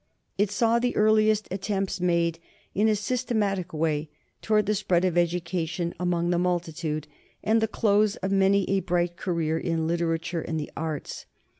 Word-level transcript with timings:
It 0.35 0.49
saw 0.49 0.79
the 0.79 0.95
earliest 0.95 1.47
attempts 1.51 2.01
made 2.01 2.39
in 2.73 2.87
a 2.89 2.95
systematic 2.95 3.71
way 3.71 4.09
towards 4.41 4.65
the 4.65 4.73
spread 4.73 5.05
of 5.05 5.15
education 5.15 5.93
among 5.99 6.31
the 6.31 6.39
multitude, 6.39 7.07
and 7.43 7.61
the 7.61 7.67
close 7.67 8.15
of 8.15 8.31
many 8.31 8.67
a 8.67 8.79
bright 8.79 9.15
career 9.15 9.59
in 9.59 9.85
literature 9.85 10.41
and 10.41 10.59
the 10.59 10.71
arts. 10.75 11.27